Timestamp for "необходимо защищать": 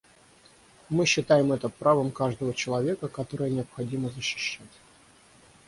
3.51-4.65